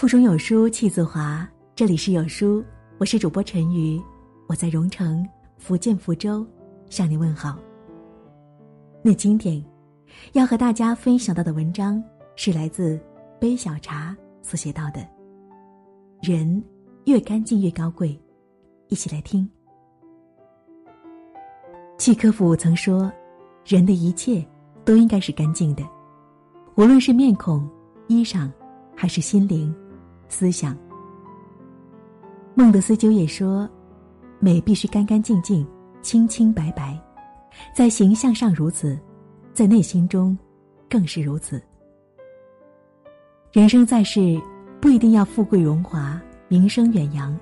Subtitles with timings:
[0.00, 2.64] 腹中有书气自华，这里是有书，
[2.96, 4.00] 我是主播陈瑜，
[4.46, 5.28] 我在蓉城
[5.58, 6.42] 福建福州
[6.88, 7.58] 向你问好。
[9.02, 9.62] 那今天
[10.32, 12.02] 要和大家分享到的文章
[12.34, 12.98] 是来自
[13.38, 15.06] 杯小茶所写到的。
[16.22, 16.64] 人
[17.04, 18.18] 越干净越高贵，
[18.88, 19.46] 一起来听。
[21.98, 23.12] 契科夫曾说
[23.66, 24.42] ：“人的一切
[24.82, 25.86] 都应该是干净的，
[26.76, 27.68] 无论是面孔、
[28.08, 28.50] 衣裳，
[28.96, 29.70] 还是心灵。”
[30.30, 30.74] 思想。
[32.54, 33.68] 孟德斯鸠也说
[34.40, 35.66] ：“美必须干干净净、
[36.00, 36.98] 清清白白，
[37.74, 38.98] 在形象上如此，
[39.52, 40.36] 在内心中
[40.88, 41.60] 更是如此。
[43.52, 44.40] 人生在世，
[44.80, 47.36] 不一定要富贵荣华、名声远扬，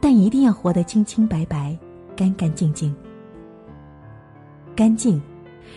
[0.00, 1.76] 但一定要活得清清白白、
[2.14, 2.94] 干干净净。
[4.76, 5.20] 干净，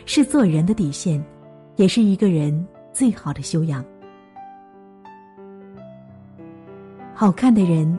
[0.05, 1.23] 是做人的底线，
[1.75, 3.83] 也是一个人最好的修养。”
[7.15, 7.97] 好看的人，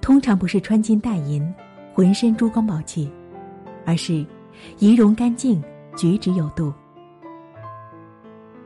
[0.00, 1.42] 通常不是穿金戴银、
[1.94, 3.10] 浑身珠光宝气，
[3.86, 4.24] 而是
[4.78, 5.62] 仪容干净、
[5.96, 6.72] 举止有度。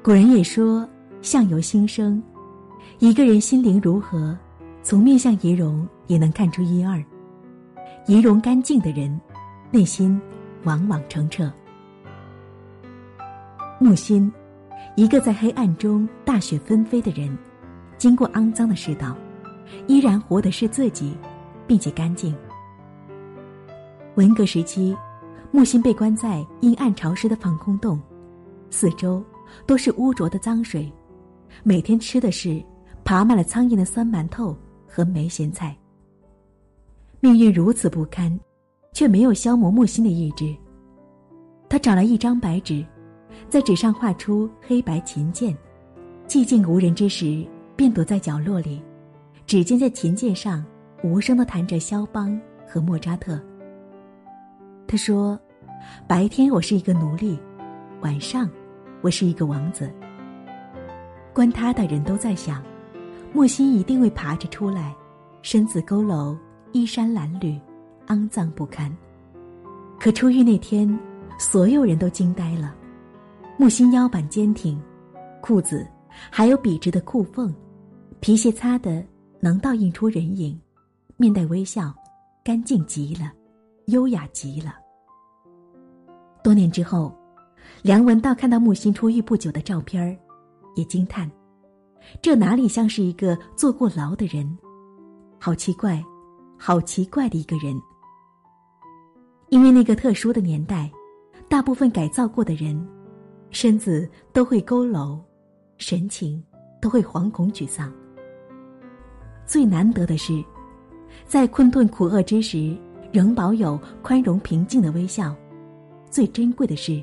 [0.03, 0.87] 古人也说
[1.23, 2.23] ：“相由心生。”
[2.99, 4.37] 一个人心灵如何，
[4.83, 7.03] 从面相仪容也能看出一二。
[8.07, 9.19] 仪容干净的人，
[9.71, 10.21] 内心
[10.65, 11.51] 往往澄澈。
[13.79, 14.31] 木心，
[14.97, 17.37] 一个在黑暗中大雪纷飞的人，
[17.97, 19.17] 经过肮脏的世道。
[19.87, 21.17] 依然活的是自己，
[21.67, 22.35] 并且干净。
[24.17, 24.97] 文革时期，
[25.51, 28.01] 木心被关在阴暗潮湿的防空洞，
[28.71, 29.23] 四周
[29.67, 30.93] 都是污浊的脏水，
[31.63, 32.63] 每天吃的是
[33.05, 35.77] 爬满了苍蝇的酸馒头和梅咸菜。
[37.21, 38.39] 命运如此不堪，
[38.93, 40.55] 却没有消磨木心的意志。
[41.69, 42.85] 他找来一张白纸，
[43.49, 45.57] 在纸上画出黑白琴键，
[46.29, 48.81] 寂静无人之时，便躲在角落里。
[49.47, 50.65] 指尖在琴键上
[51.03, 53.39] 无声的弹着肖邦和莫扎特。
[54.87, 55.39] 他说
[56.09, 57.39] ：“白天我是一个奴隶，
[58.01, 58.49] 晚上
[59.03, 59.93] 我是一个王子。”
[61.35, 62.63] 观他的人都在想，
[63.35, 64.95] 木心一定会爬着出来，
[65.43, 66.35] 身子佝偻，
[66.73, 67.61] 衣衫褴褛，
[68.07, 68.91] 肮脏不堪。
[70.01, 70.99] 可出狱那天，
[71.39, 72.75] 所有人都惊呆了。
[73.59, 74.81] 木心腰板坚挺，
[75.43, 75.87] 裤子
[76.31, 77.55] 还有笔直的裤缝，
[78.21, 79.05] 皮鞋擦的。
[79.45, 80.59] 能倒映出人影，
[81.19, 81.95] 面带微笑，
[82.43, 83.31] 干净极了，
[83.89, 84.75] 优雅极了。
[86.43, 87.15] 多年之后，
[87.83, 90.17] 梁文道看到木心出狱不久的照片儿，
[90.77, 91.31] 也惊叹：
[92.23, 94.57] 这哪里像是一个坐过牢的人？
[95.39, 96.03] 好奇怪，
[96.59, 97.79] 好奇怪的一个人。
[99.51, 100.91] 因为那个特殊的年代，
[101.51, 102.83] 大部分改造过的人，
[103.51, 105.21] 身子都会佝偻，
[105.77, 106.43] 神情
[106.81, 107.93] 都会惶恐沮丧。
[109.47, 110.43] 最难得的是，
[111.27, 112.77] 在困顿苦厄之时，
[113.13, 115.35] 仍保有宽容平静的微笑；
[116.11, 117.03] 最珍贵的是，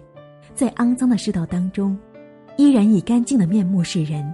[0.54, 1.98] 在肮脏的世道当中，
[2.58, 4.26] 依然以干净的面目示人。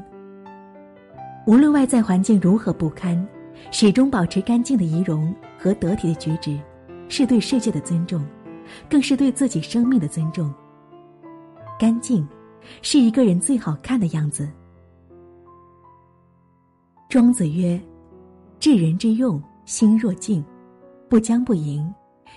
[1.46, 3.28] 无论外在环境如何不堪，
[3.72, 6.58] 始终保持干净的仪容和得体的举止，
[7.10, 8.26] 是对世界的尊重，
[8.90, 10.54] 更是对自己生命的尊重。
[11.78, 12.28] 干净，
[12.82, 14.50] 是一个人最好看的样子。
[17.10, 17.80] 庄子曰。
[18.60, 20.44] 治人之用，心若静，
[21.08, 21.94] 不将不迎，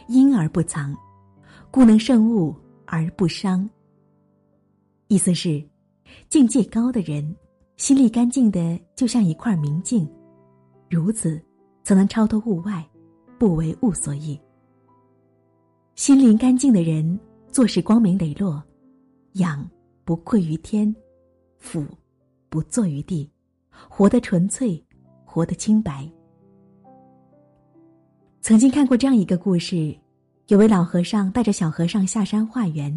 [0.06, 0.94] 阴而不藏，
[1.70, 2.54] 故能胜物
[2.84, 3.68] 而不伤。
[5.08, 5.64] 意思是，
[6.28, 7.34] 境界高的人，
[7.76, 10.08] 心里干净的就像一块明镜，
[10.90, 11.40] 如此，
[11.82, 12.86] 才能超脱物外，
[13.38, 14.38] 不为物所役。
[15.94, 17.18] 心灵干净的人，
[17.50, 18.62] 做事光明磊落，
[19.32, 19.68] 养
[20.04, 20.94] 不愧于天，
[21.58, 21.84] 俯
[22.50, 23.28] 不坐于地，
[23.88, 24.82] 活得纯粹。
[25.30, 26.10] 活得清白。
[28.40, 29.96] 曾经看过这样一个故事：
[30.48, 32.92] 有位老和尚带着小和尚下山化缘，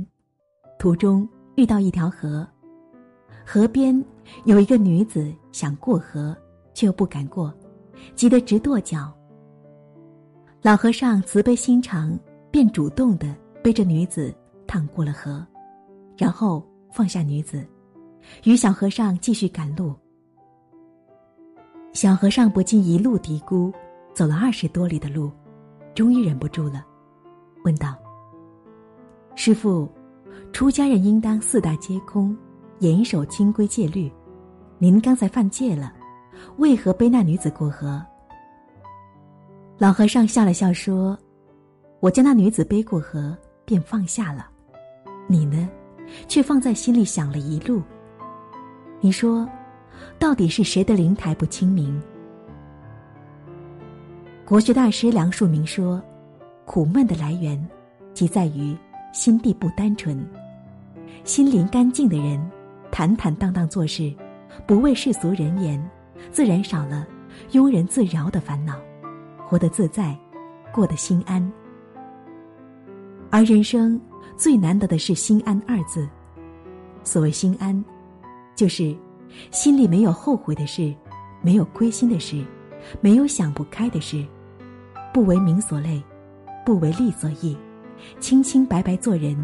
[0.79, 2.47] 途中遇到一条河，
[3.45, 4.03] 河边
[4.45, 6.35] 有一个女子想过河，
[6.73, 7.53] 却又不敢过，
[8.15, 9.13] 急得直跺脚。
[10.63, 12.17] 老和尚慈悲心肠，
[12.49, 14.33] 便主动的背着女子
[14.65, 15.45] 趟过了河，
[16.17, 17.63] 然后放下女子，
[18.43, 19.93] 与小和尚继续赶路。
[21.93, 23.71] 小和尚不禁一路嘀咕，
[24.15, 25.31] 走了二十多里的路，
[25.93, 26.83] 终于忍不住了，
[27.63, 27.95] 问道
[29.35, 29.87] ：“师傅，
[30.51, 32.35] 出家人应当四大皆空，
[32.79, 34.11] 严守清规戒律。
[34.79, 35.93] 您刚才犯戒了，
[36.57, 38.03] 为何背那女子过河？”
[39.77, 41.15] 老和尚笑了笑说
[42.01, 44.47] ：“我将那女子背过河，便放下了。
[45.27, 45.69] 你呢，
[46.27, 47.83] 却放在心里想了一路。
[48.99, 49.47] 你说。”
[50.19, 52.01] 到底是谁的灵台不清明，
[54.45, 56.01] 国学大师梁漱溟说
[56.65, 57.61] ：“苦闷的来源，
[58.13, 58.75] 即在于
[59.11, 60.25] 心地不单纯。
[61.23, 62.39] 心灵干净的人，
[62.91, 64.13] 坦坦荡荡做事，
[64.65, 65.81] 不为世俗人言，
[66.31, 67.07] 自然少了
[67.51, 68.79] 庸人自扰的烦恼，
[69.45, 70.17] 活得自在，
[70.71, 71.51] 过得心安。
[73.29, 73.99] 而人生
[74.37, 76.07] 最难得的是心安二字。
[77.03, 77.83] 所谓心安，
[78.55, 78.95] 就是
[79.51, 80.93] 心里没有后悔的事，
[81.41, 82.43] 没有亏心的事。”
[82.99, 84.25] 没有想不开的事，
[85.13, 86.03] 不为名所累，
[86.65, 87.55] 不为利所役，
[88.19, 89.37] 清清白白做人，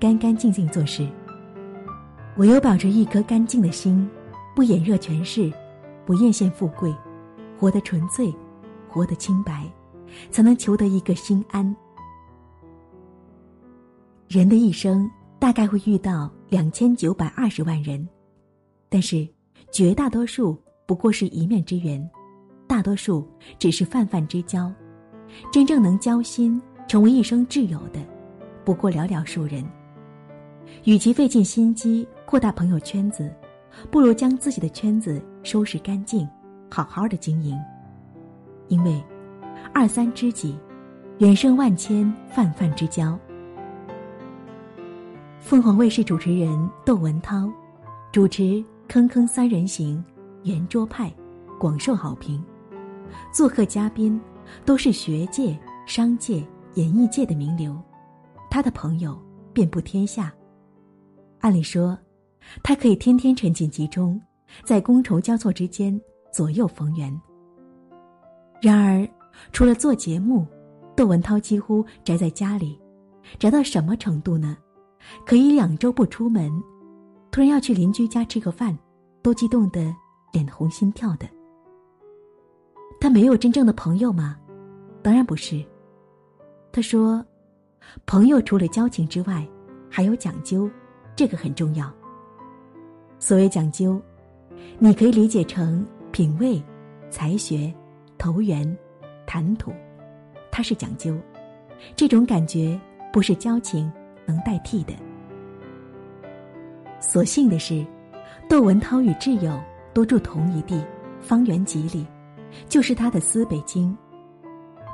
[0.00, 1.08] 干干净净做事。
[2.36, 4.10] 唯有保持一颗干净的心，
[4.56, 5.52] 不眼热权势，
[6.04, 6.92] 不艳羡富贵，
[7.56, 8.34] 活得纯粹，
[8.88, 9.64] 活得清白，
[10.32, 11.76] 才能求得一个心安。
[14.26, 15.08] 人的一生
[15.38, 18.04] 大概会遇到两千九百二十万人，
[18.90, 19.26] 但是
[19.72, 22.10] 绝大多数不过是一面之缘。
[22.66, 23.26] 大多数
[23.58, 24.70] 只是泛泛之交，
[25.52, 28.00] 真正能交心、成为一生挚友的，
[28.64, 29.64] 不过寥寥数人。
[30.84, 33.32] 与其费尽心机扩大朋友圈子，
[33.90, 36.28] 不如将自己的圈子收拾干净，
[36.68, 37.58] 好好的经营。
[38.68, 39.02] 因为
[39.74, 40.56] 二三知己，
[41.18, 43.18] 远胜万千泛泛之交。
[45.40, 47.50] 凤凰卫视主持人窦文涛，
[48.12, 48.42] 主持
[48.90, 50.04] 《铿铿三人行》，
[50.50, 51.14] 圆桌派，
[51.60, 52.44] 广受好评。
[53.32, 54.20] 做客嘉宾
[54.64, 55.56] 都是学界、
[55.86, 56.44] 商界、
[56.74, 57.80] 演艺界的名流，
[58.50, 59.16] 他的朋友
[59.52, 60.34] 遍布天下。
[61.38, 61.96] 按理说，
[62.64, 64.20] 他可以天天沉浸其中，
[64.64, 65.98] 在觥筹交错之间
[66.32, 67.16] 左右逢源。
[68.60, 69.08] 然而，
[69.52, 70.44] 除了做节目，
[70.96, 72.76] 窦文涛几乎宅在家里，
[73.38, 74.58] 宅到什么程度呢？
[75.24, 76.50] 可以两周不出门，
[77.30, 78.76] 突然要去邻居家吃个饭，
[79.22, 79.94] 都激动得
[80.32, 81.28] 脸红心跳的。
[83.00, 84.36] 他没有真正的朋友吗？
[85.02, 85.64] 当然不是。
[86.72, 87.24] 他说
[88.04, 89.46] ：“朋友除了交情之外，
[89.88, 90.68] 还有讲究，
[91.16, 91.90] 这个很重要。
[93.18, 94.00] 所谓讲究，
[94.78, 96.62] 你可以理解成品味、
[97.10, 97.72] 才学、
[98.18, 98.76] 投缘、
[99.26, 99.72] 谈吐，
[100.50, 101.16] 它是讲究。
[101.96, 102.78] 这种感觉
[103.12, 103.90] 不是交情
[104.26, 104.92] 能代替的。
[107.00, 107.84] 所幸的是，
[108.48, 109.58] 窦文涛与挚友
[109.94, 110.84] 多住同一地，
[111.20, 112.06] 方圆几里。”
[112.68, 113.96] 就是他的思北京，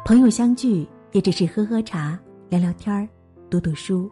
[0.05, 2.19] 朋友相聚也只是喝喝茶、
[2.51, 3.09] 聊聊天儿、
[3.49, 4.11] 读读书，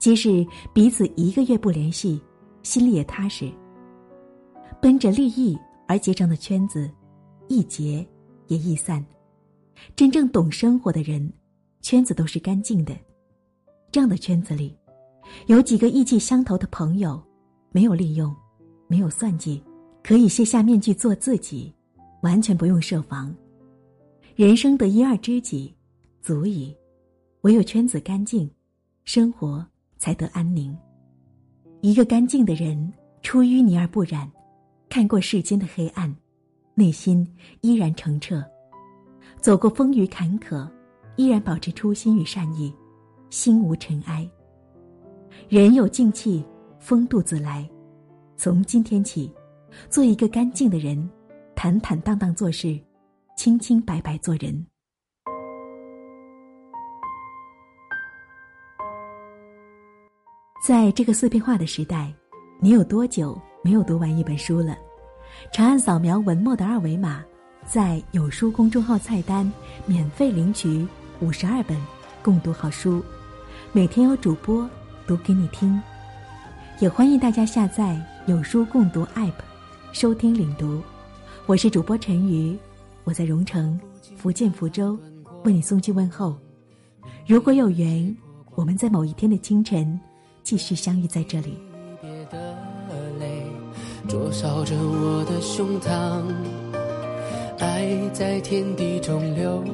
[0.00, 2.20] 即使彼此一个月不联系，
[2.64, 3.48] 心里也踏实。
[4.82, 5.56] 奔着利益
[5.86, 6.90] 而结成的圈子，
[7.46, 8.04] 易结
[8.48, 9.04] 也易散。
[9.94, 11.32] 真正懂生活的人，
[11.80, 12.92] 圈子都是干净的。
[13.92, 14.76] 这样的圈子里，
[15.46, 17.22] 有几个意气相投的朋友，
[17.72, 18.34] 没有利用，
[18.86, 19.62] 没有算计，
[20.02, 21.74] 可以卸下面具做自己。
[22.22, 23.32] 完全不用设防，
[24.34, 25.72] 人生得一二知己，
[26.20, 26.76] 足矣。
[27.42, 28.50] 唯有圈子干净，
[29.04, 29.64] 生活
[29.98, 30.76] 才得安宁。
[31.80, 32.92] 一个干净的人，
[33.22, 34.28] 出淤泥而不染，
[34.88, 36.12] 看过世间的黑暗，
[36.74, 37.24] 内心
[37.60, 38.42] 依然澄澈；
[39.40, 40.68] 走过风雨坎坷，
[41.14, 42.74] 依然保持初心与善意，
[43.30, 44.28] 心无尘埃。
[45.46, 46.44] 人有静气，
[46.78, 47.68] 风度自来。
[48.36, 49.32] 从今天起，
[49.88, 51.08] 做一个干净的人。
[51.54, 52.78] 坦坦荡荡做事，
[53.36, 54.66] 清清白白做人。
[60.64, 62.12] 在这个碎片化的时代，
[62.60, 64.76] 你有多久没有读完一本书了？
[65.52, 67.24] 长按扫描文末的二维码，
[67.66, 69.50] 在有书公众号菜单
[69.84, 70.86] 免费领取
[71.20, 71.76] 五十二本
[72.22, 73.02] 共读好书，
[73.72, 74.68] 每天有主播
[75.08, 75.80] 读给你听。
[76.80, 79.32] 也欢迎大家下载有书共读 App，
[79.90, 80.82] 收听领读。
[81.46, 82.54] 我是主播陈瑜，
[83.04, 83.80] 我在蓉城
[84.18, 84.98] 福建福州
[85.44, 86.36] 为你送去问候。
[87.26, 88.14] 如果有缘，
[88.54, 89.98] 我们在某一天的清晨
[90.42, 91.58] 继续相遇在这里。
[94.06, 96.22] 灼烧着我的胸膛，
[97.58, 99.64] 爱在天地中流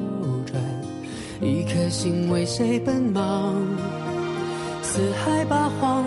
[0.45, 0.61] 转，
[1.41, 3.53] 一颗心为谁奔忙？
[4.95, 6.05] 四海八荒，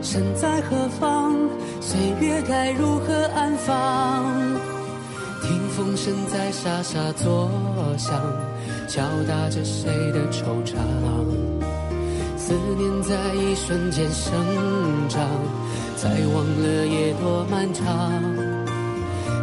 [0.00, 1.34] 身在何方？
[1.80, 4.32] 岁月该如何安放？
[5.42, 7.50] 听风声在沙沙作
[7.96, 8.22] 响，
[8.86, 10.76] 敲打着谁的惆怅？
[12.36, 14.32] 思念在一瞬间生
[15.08, 15.20] 长，
[15.96, 17.84] 才忘了夜多漫长。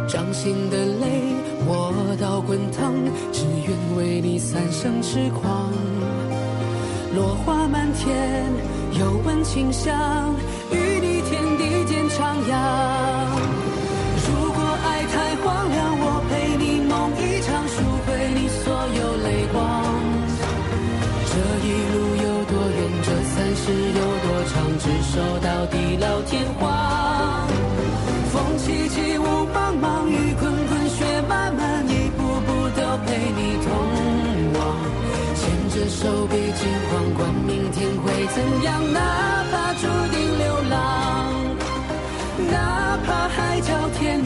[0.08, 1.34] 掌心的泪
[1.66, 2.94] 我到滚烫，
[3.30, 5.70] 只愿为你三生痴狂。
[7.16, 8.52] 落花满天，
[8.92, 9.90] 又闻清香，
[10.70, 12.95] 与你天地间徜徉。
[38.92, 39.00] 哪
[39.50, 40.74] 怕注定流浪，
[42.50, 44.25] 哪怕海角天涯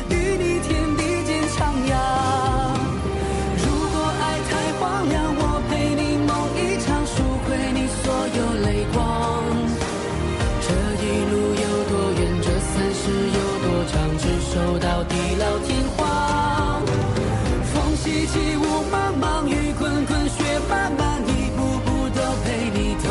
[15.03, 16.81] 地老天荒。
[17.73, 23.07] 风起起雾茫茫，雨滚滚，雪漫漫，一步步都陪你同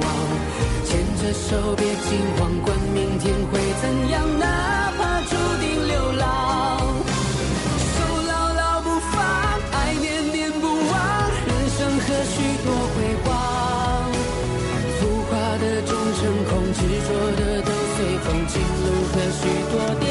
[0.00, 0.04] 往。
[0.84, 6.24] 牵着手，别惊慌，管明天会怎样，哪怕注定流浪。
[7.78, 7.96] 手
[8.28, 9.18] 牢牢不放，
[9.72, 10.94] 爱念念不忘，
[11.46, 13.28] 人生何须多辉煌？
[14.98, 19.40] 浮华的终成空，执着的都随风，情路何须
[19.72, 20.09] 多颠。